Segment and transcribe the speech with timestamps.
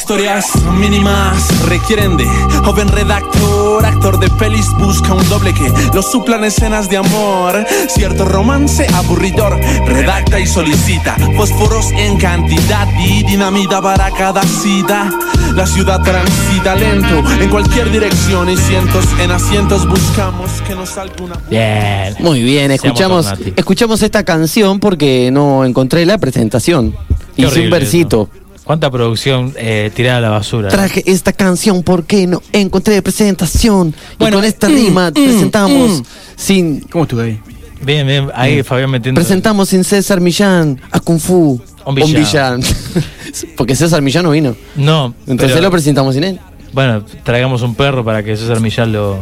[0.00, 0.46] Historias
[0.78, 2.24] mínimas requieren de
[2.64, 7.66] joven redactor, actor de pelis busca un doble que lo suplan escenas de amor.
[7.86, 15.12] Cierto romance aburridor, redacta y solicita fósforos en cantidad y dinamita para cada cita.
[15.54, 21.14] La ciudad transita lento en cualquier dirección y cientos en asientos buscamos que nos salga
[21.22, 21.36] una.
[21.50, 22.16] Bien.
[22.20, 26.96] Muy bien, escuchamos, escuchamos esta canción porque no encontré la presentación.
[27.36, 28.30] Qué Hice un versito.
[28.32, 28.49] eso.
[28.64, 30.68] ¿Cuánta producción eh, tirada a la basura?
[30.68, 33.94] Traje esta canción porque no encontré presentación.
[34.18, 36.04] Bueno, y con esta mm, rima mm, presentamos mm.
[36.36, 37.40] sin ¿Cómo estuve ahí?
[37.82, 38.30] Bien, bien.
[38.34, 39.18] Ahí Fabián metiendo.
[39.18, 41.60] presentamos sin César Millán a Kung Fu.
[41.86, 42.62] Un villano.
[43.56, 44.54] porque César Millán no vino.
[44.76, 45.14] No.
[45.26, 46.40] Entonces pero- lo presentamos sin él.
[46.72, 49.18] Bueno, traigamos un perro para que César Millán lo.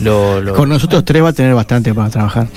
[0.00, 2.48] lo, lo- Con nosotros tres va a tener bastante para trabajar.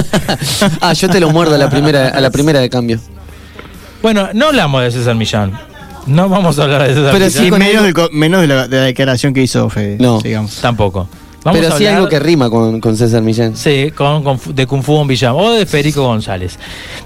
[0.80, 3.00] ah, yo te lo muerdo a la primera, a la primera de cambio.
[4.06, 5.50] Bueno, no hablamos de César Millán.
[6.06, 7.30] No vamos a hablar de César Pero Millán.
[7.44, 9.96] sí menos, algo- del co- menos de, la, de la declaración que hizo Fede.
[9.98, 10.20] No.
[10.20, 10.54] Digamos.
[10.60, 11.08] Tampoco.
[11.42, 13.56] Vamos Pero a sí hablar- algo que rima con, con César Millán.
[13.56, 16.56] Sí, con, con- de Kung Fu Bon Villán o de Federico González,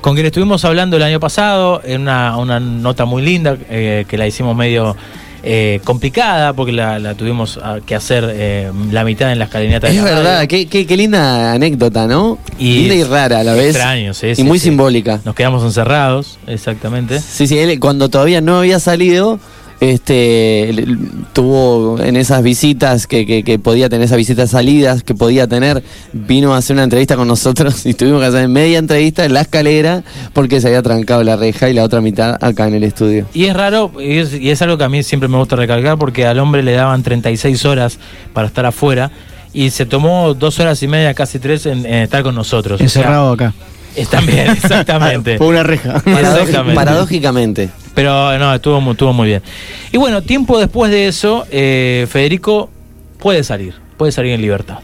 [0.03, 4.19] con quien estuvimos hablando el año pasado en una, una nota muy linda eh, que
[4.19, 4.95] la hicimos medio
[5.43, 9.87] eh, complicada porque la, la tuvimos que hacer eh, la mitad en la escalinata.
[9.89, 12.39] de Es la verdad, qué, qué- qué linda anécdota, ¿no?
[12.59, 13.69] Y linda y rara a la vez.
[13.75, 14.65] extraño, sí, Y sí, muy sí.
[14.67, 15.21] simbólica.
[15.25, 17.21] Nos quedamos encerrados, exactamente.
[17.21, 19.41] Sí, sí, él cuando todavía no había salido,
[19.81, 20.87] este
[21.33, 25.83] tuvo en esas visitas que, que, que podía tener, esas visitas salidas que podía tener,
[26.13, 29.41] vino a hacer una entrevista con nosotros y tuvimos que hacer media entrevista en la
[29.41, 30.03] escalera
[30.35, 33.27] porque se había trancado la reja y la otra mitad acá en el estudio.
[33.33, 35.99] Y es raro, y es, y es algo que a mí siempre me gusta recalcar,
[35.99, 37.99] porque al hombre le daban 36 horas
[38.35, 39.11] para estar afuera
[39.53, 42.75] y se tomó dos horas y media, casi tres, en, en estar con nosotros.
[42.75, 43.55] O sea, Encerrado acá.
[43.97, 45.37] Es también, exactamente.
[45.37, 46.01] Por una reja.
[46.75, 47.71] Paradójicamente.
[47.95, 49.43] Pero no, estuvo, estuvo muy bien.
[49.93, 52.71] Y bueno, tiempo después de eso, eh, Federico
[53.19, 54.79] puede salir, puede salir en libertad.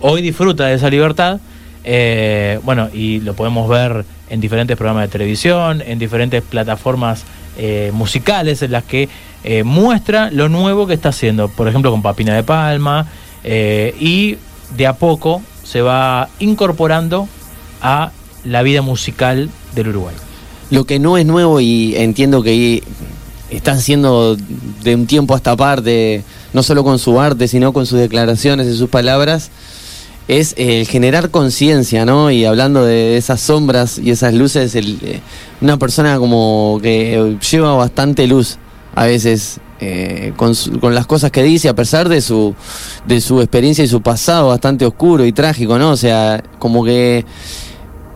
[0.00, 1.40] Hoy disfruta de esa libertad,
[1.84, 7.24] eh, bueno, y lo podemos ver en diferentes programas de televisión, en diferentes plataformas
[7.58, 9.10] eh, musicales en las que
[9.44, 13.06] eh, muestra lo nuevo que está haciendo, por ejemplo con Papina de Palma,
[13.44, 14.38] eh, y
[14.74, 17.28] de a poco se va incorporando
[17.82, 18.10] a
[18.44, 20.14] la vida musical del Uruguay.
[20.70, 22.82] Lo que no es nuevo y entiendo que
[23.50, 24.36] está haciendo
[24.82, 28.66] de un tiempo a esta parte, no solo con su arte, sino con sus declaraciones
[28.66, 29.50] y sus palabras,
[30.28, 32.30] es el generar conciencia, ¿no?
[32.30, 35.20] Y hablando de esas sombras y esas luces, eh,
[35.60, 38.58] una persona como que lleva bastante luz
[38.94, 42.54] a veces eh, con, con las cosas que dice, a pesar de su,
[43.06, 45.90] de su experiencia y su pasado bastante oscuro y trágico, ¿no?
[45.90, 47.24] O sea, como que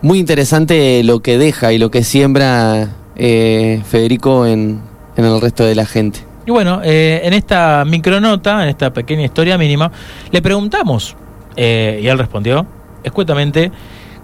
[0.01, 4.81] muy interesante lo que deja y lo que siembra eh, Federico en,
[5.15, 6.19] en el resto de la gente.
[6.47, 9.91] Y bueno, eh, en esta micronota, en esta pequeña historia mínima,
[10.31, 11.13] le preguntamos,
[11.57, 12.65] eh, y él respondió
[13.03, 13.69] escuetamente,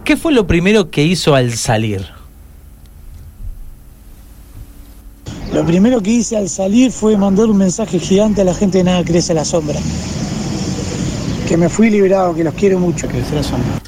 [0.05, 2.07] ¿qué fue lo primero que hizo al salir?
[5.53, 8.85] Lo primero que hice al salir fue mandar un mensaje gigante a la gente de
[8.85, 9.79] Nada Crece a la Sombra.
[11.53, 13.07] Que me fui liberado, que los quiero mucho.
[13.07, 13.79] Que se la sombra.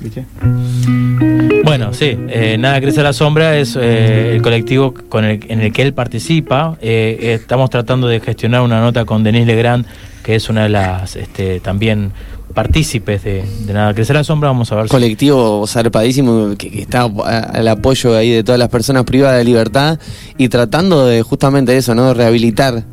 [1.64, 5.62] Bueno, sí, eh, Nada Crece a la Sombra es eh, el colectivo con el, en
[5.62, 6.78] el que él participa.
[6.80, 9.88] Eh, estamos tratando de gestionar una nota con Denise Legrand,
[10.22, 12.12] que es una de las este, también
[12.54, 14.50] partícipes de, de Nada Crece a la Sombra.
[14.50, 14.92] Vamos a ver si...
[14.92, 19.98] Colectivo zarpadísimo que, que está al apoyo ahí de todas las personas privadas de libertad
[20.38, 22.10] y tratando de justamente eso, ¿no?
[22.10, 22.84] De rehabilitar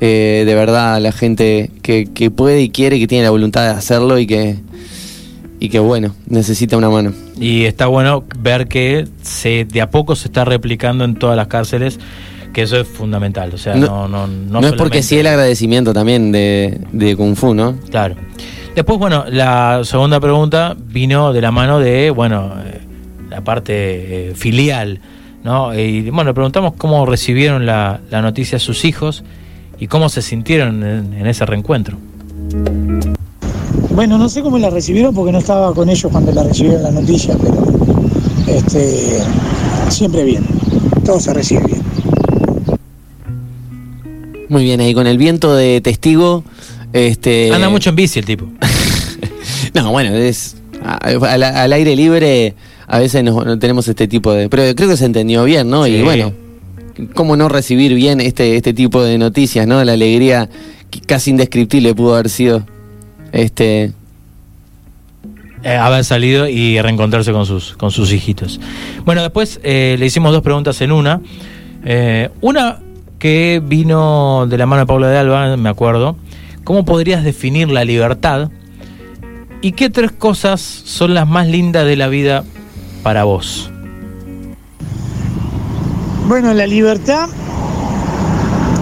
[0.00, 3.64] eh, de verdad a la gente que, que puede y quiere, que tiene la voluntad
[3.64, 4.56] de hacerlo y que,
[5.58, 7.12] y que bueno, necesita una mano.
[7.38, 11.48] Y está bueno ver que se de a poco se está replicando en todas las
[11.48, 12.00] cárceles,
[12.54, 13.52] que eso es fundamental.
[13.52, 17.36] O sea, no, no, no, No, es porque sí el agradecimiento también de, de Kung
[17.36, 17.76] Fu, ¿no?
[17.90, 18.16] Claro.
[18.74, 22.80] Después, bueno, la segunda pregunta vino de la mano de, bueno, eh,
[23.28, 25.00] la parte eh, filial,
[25.44, 25.78] ¿no?
[25.78, 29.24] Y bueno, le preguntamos cómo recibieron la, la noticia sus hijos
[29.80, 31.96] y cómo se sintieron en, en ese reencuentro.
[33.94, 36.90] Bueno, no sé cómo la recibieron porque no estaba con ellos cuando la recibieron la
[36.90, 37.64] noticia, pero
[38.46, 39.18] este,
[39.88, 40.44] siempre bien.
[41.04, 41.80] Todo se recibe bien.
[44.48, 46.44] Muy bien, ahí con el viento de testigo.
[46.92, 48.46] Este, Anda mucho en bici el tipo.
[49.74, 52.54] No, bueno, es a- al, al aire libre
[52.88, 54.48] a veces no, no tenemos este tipo de...
[54.48, 55.84] Pero creo que se entendió bien, ¿no?
[55.84, 55.92] Sí.
[55.92, 56.32] Y bueno,
[57.14, 59.82] ¿cómo no recibir bien este, este tipo de noticias, ¿no?
[59.84, 60.48] La alegría
[61.06, 62.64] casi indescriptible pudo haber sido.
[63.32, 63.92] Este,
[65.62, 68.60] eh, haber salido y reencontrarse con sus, con sus hijitos.
[69.04, 71.20] Bueno, después eh, le hicimos dos preguntas en una.
[71.84, 72.78] Eh, una
[73.18, 76.16] que vino de la mano de Pablo de Alba, me acuerdo.
[76.64, 78.50] ¿Cómo podrías definir la libertad?
[79.60, 82.44] ¿Y qué tres cosas son las más lindas de la vida
[83.02, 83.69] para vos?
[86.30, 87.28] Bueno, la libertad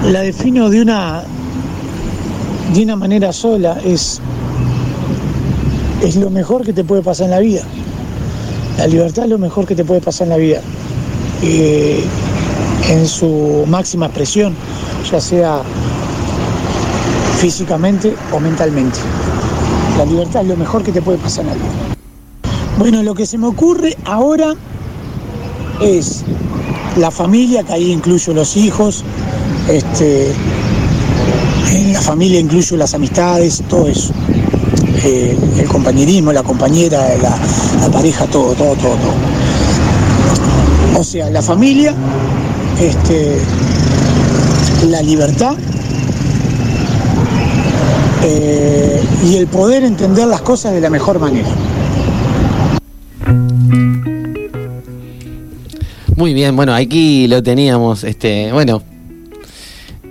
[0.04, 1.22] la defino de una
[2.74, 4.20] de una manera sola, es
[6.02, 7.62] es lo mejor que te puede pasar en la vida.
[8.76, 10.60] La libertad es lo mejor que te puede pasar en la vida.
[11.42, 12.04] Eh,
[12.90, 14.54] en su máxima expresión,
[15.10, 15.62] ya sea
[17.38, 18.98] físicamente o mentalmente.
[19.96, 21.72] La libertad es lo mejor que te puede pasar en la vida.
[22.78, 24.52] Bueno, lo que se me ocurre ahora
[25.80, 26.26] es
[26.98, 29.04] la familia, que ahí incluyo los hijos,
[29.68, 30.32] este,
[31.92, 34.12] la familia incluyo las amistades, todo eso.
[35.04, 37.38] Eh, el compañerismo, la compañera, la,
[37.80, 39.14] la pareja, todo, todo, todo, todo.
[40.98, 41.94] O sea, la familia,
[42.80, 43.38] este,
[44.88, 45.54] la libertad
[48.24, 51.48] eh, y el poder entender las cosas de la mejor manera.
[56.18, 58.82] Muy bien, bueno, aquí lo teníamos, este, bueno,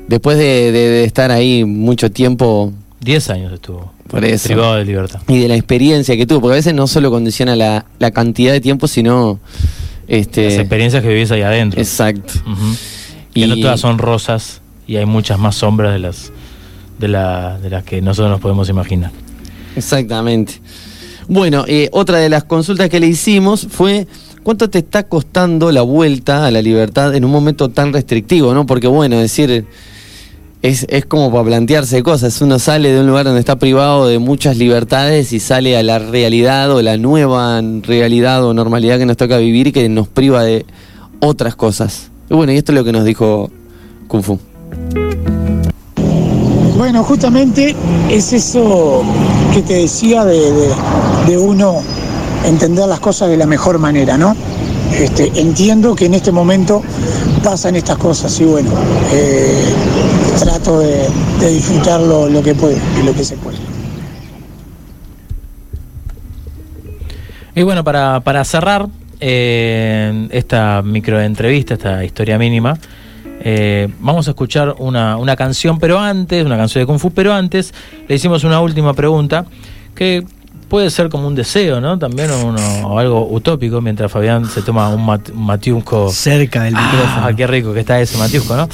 [0.08, 2.72] después de, de- de estar ahí mucho tiempo
[3.02, 4.48] Diez años estuvo Por eso.
[4.48, 5.20] privado de libertad.
[5.28, 8.54] y de la experiencia que tuvo, porque a veces no solo condiciona la, la cantidad
[8.54, 9.40] de tiempo, sino
[10.08, 11.78] este Las experiencias que vivís ahí adentro.
[11.82, 12.36] exacto.
[13.34, 16.32] Que no Y- todas son rosas y hay muchas más sombras de las
[17.00, 19.12] de, la, de las que nosotros nos podemos imaginar.
[19.76, 20.54] Exactamente.
[21.28, 24.08] Bueno, eh, otra de las consultas que le hicimos fue
[24.48, 28.66] cuánto te está costando la vuelta a la libertad en un momento tan restrictivo, ¿no?
[28.66, 29.66] Porque bueno, decir
[30.62, 32.40] es, es como para plantearse cosas.
[32.40, 36.00] Uno sale de un lugar donde está privado de muchas libertades y sale a la
[36.00, 40.46] realidad o la nueva realidad o normalidad que nos toca vivir y que nos priva
[40.46, 40.66] de
[41.20, 42.10] otras cosas.
[42.30, 43.52] Y bueno, y esto es lo que nos dijo
[44.08, 44.40] Kung Fu.
[46.78, 47.76] Bueno, justamente
[48.10, 49.04] es eso
[49.54, 50.74] que te decía de, de-
[51.28, 51.82] de uno
[52.48, 54.36] entender las cosas de la mejor manera, ¿no?
[54.94, 56.82] Este, entiendo que en este momento
[57.44, 58.72] pasan estas cosas y bueno,
[59.12, 59.66] eh,
[60.40, 61.08] trato de,
[61.40, 63.58] disfrutar lo, lo que puedo y lo que se puede.
[67.54, 68.88] Y bueno, para, para cerrar
[69.20, 72.78] eh, esta microentrevista, esta historia mínima,
[73.40, 77.34] eh, vamos a escuchar una, una canción, pero antes, una canción de Kung Fu, pero
[77.34, 77.74] antes
[78.08, 79.46] le hicimos una última pregunta
[79.96, 80.24] que
[80.70, 81.98] puede ser como un deseo, ¿no?
[81.98, 86.10] También o uno- o algo utópico, mientras Fabián se toma un, mat, un matiusco.
[86.12, 87.26] Cerca del micrófono.
[87.26, 88.68] Ah, qué rico que está ese matiusco, ¿no?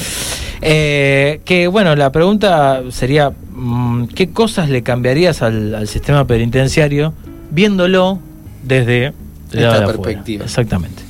[0.61, 7.13] Eh, que bueno, la pregunta sería, mm, ¿qué cosas le cambiarías al, al sistema penitenciario
[7.51, 8.19] viéndolo
[8.63, 9.13] desde
[9.51, 9.85] Esta afuera?
[9.87, 10.45] perspectiva.
[10.45, 11.03] Exactamente.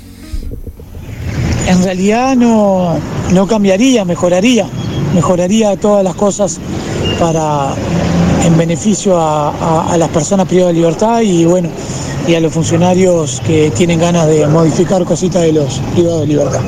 [1.67, 2.99] En realidad no,
[3.31, 4.67] no cambiaría, mejoraría,
[5.15, 6.59] mejoraría todas las cosas
[7.19, 7.73] para
[8.45, 11.69] en beneficio a, a- las personas privadas de libertad y bueno,
[12.27, 16.61] y a los funcionarios que tienen ganas de modificar cositas de los privados de libertad.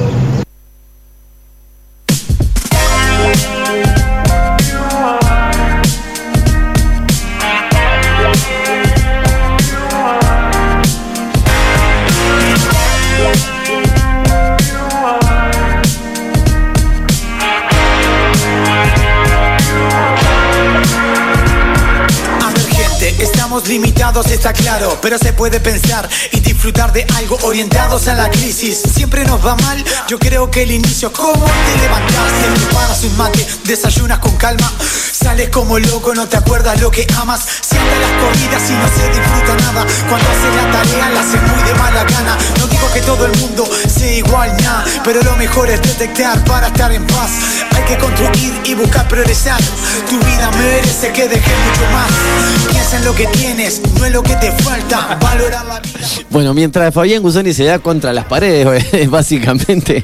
[24.23, 28.81] Está claro, pero se puede pensar y disfrutar de algo orientados a la crisis.
[28.95, 33.47] Siempre nos va mal, yo creo que el inicio como te levantaste, preparas un mate,
[33.65, 34.73] desayunas con calma,
[35.11, 39.09] sales como loco, no te acuerdas lo que amas, andan las corridas y no se
[39.09, 43.01] disfruta nada, cuando haces la tarea la haces muy de mala gana, no digo que
[43.01, 47.29] todo el mundo sea igual, nah, pero lo mejor es detectar para estar en paz,
[47.75, 49.61] hay que construir y buscar progresar,
[50.09, 54.23] tu vida merece que dejes mucho más, piensa en lo que tienes, no en lo
[54.23, 56.07] que te falta, valorar la vida.
[56.31, 60.03] Bueno, mientras Fabián Gusoni se da contra las paredes, básicamente.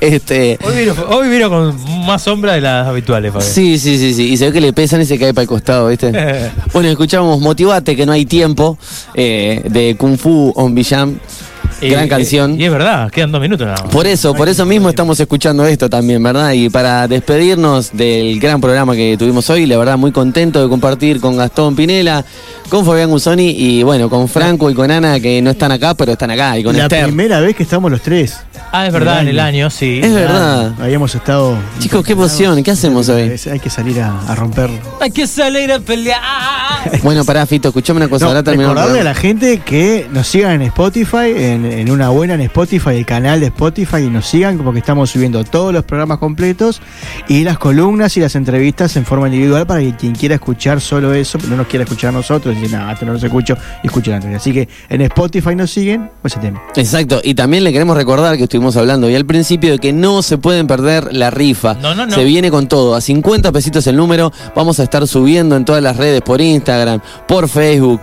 [0.00, 3.50] Este, Hoy vino, hoy vino con más sombra de las habituales, Fabián.
[3.50, 4.32] sí, sí, sí, sí.
[4.32, 6.12] Y se ve que le pesan y se cae para el costado, ¿viste?
[6.72, 8.78] bueno, escuchamos Motivate, que no hay tiempo,
[9.14, 11.18] eh, de Kung Fu On Bijam.
[11.80, 12.58] Y- Gran canción.
[12.58, 13.92] Y es verdad, quedan dos minutos nada más.
[13.92, 16.52] Por eso, por eso mismo estamos escuchando esto también, ¿verdad?
[16.52, 21.20] Y para despedirnos del gran programa que tuvimos hoy, la verdad muy contento de compartir
[21.20, 22.24] con Gastón Pinela,
[22.70, 26.12] con Fabián Gusoni y bueno, con Franco y con Ana que no están acá, pero
[26.12, 27.04] están acá, y con la Esther.
[27.04, 28.36] primera vez que estamos los tres.
[28.76, 30.00] Ah, es verdad, en el año, sí.
[30.02, 30.74] Es verdad.
[30.78, 31.56] Habíamos estado.
[31.78, 32.62] Chicos, qué emoción.
[32.62, 33.34] ¿Qué hacemos hoy?
[33.50, 34.68] Hay que salir a, a romper.
[35.00, 36.20] Hay que salir a pelear.
[37.02, 38.26] Bueno, pará, Fito, escuchame una cosa.
[38.26, 41.90] No, ahora terminamos el recordarle a la gente que nos sigan en Spotify, en, en
[41.90, 45.72] una buena en Spotify, el canal de Spotify, y nos sigan porque estamos subiendo todos
[45.72, 46.80] los programas completos
[47.28, 51.12] y las columnas y las entrevistas en forma individual para que quien quiera escuchar solo
[51.12, 53.86] eso, no nos quiera escuchar a nosotros, y dice, nada, esto no los escucho, y
[53.88, 54.42] escuchen la entrevista.
[54.42, 56.62] Así que en Spotify nos siguen, pues ese tema.
[56.76, 60.22] Exacto, y también le queremos recordar que estuvimos hablando hoy al principio de que no
[60.22, 61.74] se pueden perder la rifa.
[61.74, 62.14] No, no, no.
[62.14, 64.32] Se viene con todo, a 50 pesitos el número.
[64.54, 68.00] Vamos a estar subiendo en todas las redes, por Instagram, por Facebook,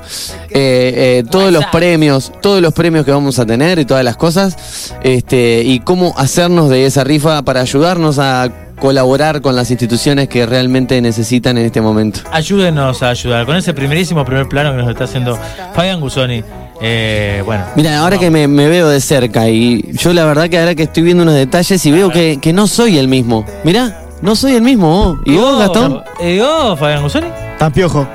[0.49, 4.15] eh, eh, todos los premios, todos los premios que vamos a tener y todas las
[4.15, 4.93] cosas.
[5.01, 10.45] Este, y cómo hacernos de esa rifa para ayudarnos a colaborar con las instituciones que
[10.45, 12.19] realmente necesitan en este momento.
[12.31, 15.39] Ayúdenos a ayudar con ese primerísimo primer plano que nos está haciendo
[15.73, 16.43] Fabián Gusoni.
[16.85, 17.63] Eh, bueno.
[17.77, 20.83] Mira, ahora que me, me veo de cerca y yo la verdad que ahora que
[20.83, 23.45] estoy viendo unos detalles y veo que, que no soy el mismo.
[23.63, 25.19] Mirá, no soy el mismo vos.
[25.25, 26.03] ¿Y vos, Gastón?
[26.19, 27.27] ¿Y vos, Fabián Gusoni?
[27.57, 28.05] Tan piojo.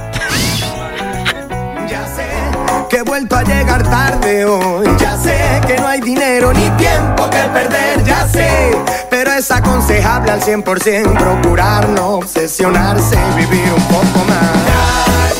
[1.89, 2.27] Ya sé
[2.91, 4.87] que he vuelto a llegar tarde hoy.
[5.01, 5.35] Ya sé
[5.67, 8.05] que no hay dinero ni tiempo que perder.
[8.05, 8.49] Ya sé,
[9.09, 15.38] pero es aconsejable al 100% procurar no obsesionarse y vivir un poco más.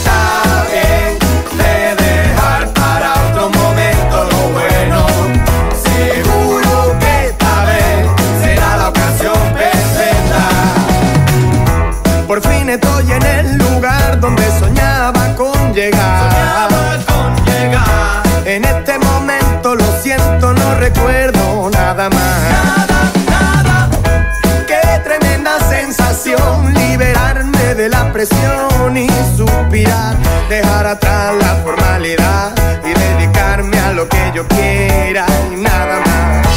[27.79, 30.17] de la presión y suspirar,
[30.49, 32.53] dejar atrás la formalidad
[32.85, 36.48] y dedicarme a lo que yo quiera y nada más.